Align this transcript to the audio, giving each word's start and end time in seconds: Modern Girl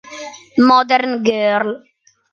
Modern 0.69 1.21
Girl 1.21 1.67